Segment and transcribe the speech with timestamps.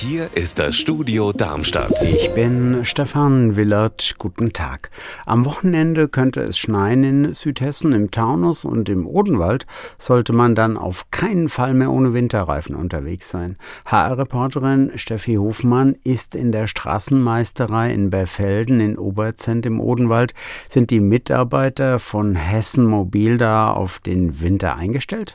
[0.00, 2.04] Hier ist das Studio Darmstadt.
[2.04, 4.14] Ich bin Stefan Willert.
[4.16, 4.92] Guten Tag.
[5.26, 9.66] Am Wochenende könnte es schneien in Südhessen, im Taunus und im Odenwald.
[9.98, 13.56] Sollte man dann auf keinen Fall mehr ohne Winterreifen unterwegs sein.
[13.86, 20.32] HR-Reporterin Steffi Hofmann ist in der Straßenmeisterei in Berfelden in Oberzent im Odenwald.
[20.68, 25.34] Sind die Mitarbeiter von Hessen Mobil da auf den Winter eingestellt?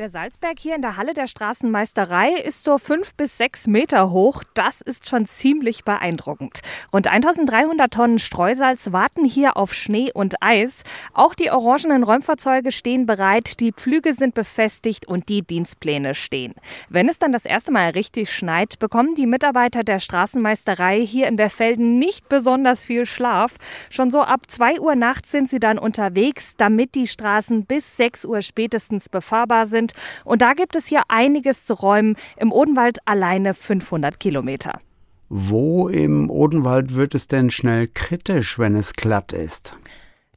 [0.00, 4.42] Der Salzberg hier in der Halle der Straßenmeisterei ist so fünf bis sechs Meter hoch.
[4.54, 6.60] Das ist schon ziemlich beeindruckend.
[6.90, 10.84] Rund 1300 Tonnen Streusalz warten hier auf Schnee und Eis.
[11.12, 16.54] Auch die orangenen Räumfahrzeuge stehen bereit, die Pflüge sind befestigt und die Dienstpläne stehen.
[16.88, 21.36] Wenn es dann das erste Mal richtig schneit, bekommen die Mitarbeiter der Straßenmeisterei hier in
[21.36, 23.52] Berfelden nicht besonders viel Schlaf.
[23.90, 28.24] Schon so ab zwei Uhr nachts sind sie dann unterwegs, damit die Straßen bis sechs
[28.24, 29.89] Uhr spätestens befahrbar sind.
[30.24, 32.16] Und da gibt es hier einiges zu räumen.
[32.36, 34.78] Im Odenwald alleine 500 Kilometer.
[35.28, 39.76] Wo im Odenwald wird es denn schnell kritisch, wenn es glatt ist?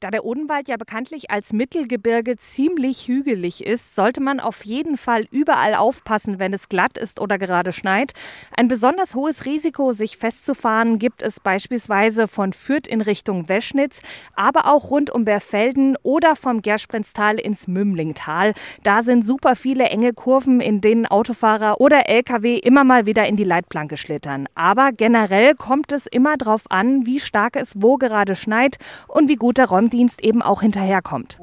[0.04, 5.28] Da der Odenwald ja bekanntlich als Mittelgebirge ziemlich hügelig ist, sollte man auf jeden Fall
[5.32, 8.12] überall aufpassen, wenn es glatt ist oder gerade schneit.
[8.54, 14.02] Ein besonders hohes Risiko, sich festzufahren, gibt es beispielsweise von Fürth in Richtung Weschnitz,
[14.36, 18.56] aber auch rund um Berfelden oder vom Gersprenztal ins Mümlingtal.
[18.84, 23.38] Da sind super viele enge Kurven, in denen Autofahrer oder Lkw immer mal wieder in
[23.38, 24.50] die Leitplanke schlittern.
[24.54, 28.76] Aber generell kommt es immer darauf an, wie stark es wo gerade schneit
[29.08, 31.40] und wie gut der Räumdienst Rettungsdienst eben auch hinterherkommt.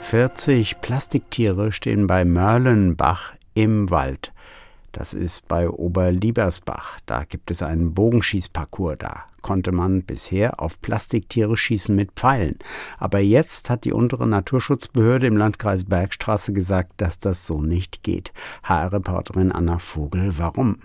[0.00, 4.32] 40 Plastiktiere stehen bei Mörlenbach im Wald.
[4.90, 6.98] Das ist bei Oberliebersbach.
[7.06, 8.96] Da gibt es einen Bogenschießparcours.
[8.98, 12.58] Da konnte man bisher auf Plastiktiere schießen mit Pfeilen.
[12.96, 18.32] Aber jetzt hat die untere Naturschutzbehörde im Landkreis Bergstraße gesagt, dass das so nicht geht.
[18.64, 20.78] HR-Reporterin Anna Vogel, warum?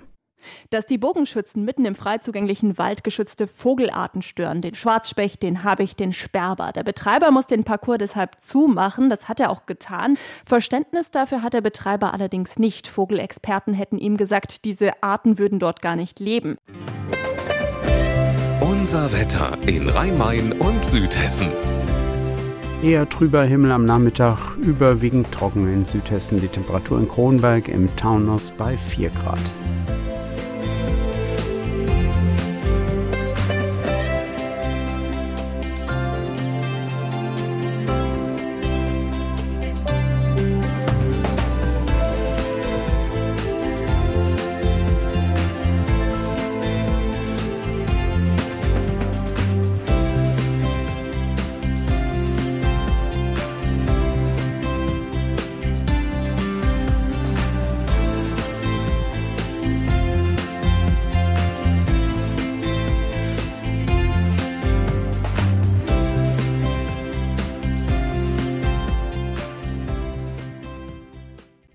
[0.69, 5.99] Dass die Bogenschützen mitten im frei zugänglichen Wald geschützte Vogelarten stören, den Schwarzspecht, den Habicht,
[5.99, 6.71] den Sperber.
[6.71, 10.17] Der Betreiber muss den Parcours deshalb zumachen, das hat er auch getan.
[10.45, 12.87] Verständnis dafür hat der Betreiber allerdings nicht.
[12.87, 16.57] Vogelexperten hätten ihm gesagt, diese Arten würden dort gar nicht leben.
[18.61, 21.49] Unser Wetter in Rhein-Main und Südhessen.
[22.83, 26.41] Eher trüber Himmel am Nachmittag, überwiegend trocken in Südhessen.
[26.41, 29.39] Die Temperatur in Kronberg im Taunus bei 4 Grad.